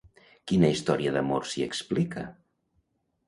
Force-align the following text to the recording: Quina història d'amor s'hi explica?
Quina 0.51 0.69
història 0.75 1.11
d'amor 1.17 1.45
s'hi 1.51 1.65
explica? 1.65 2.23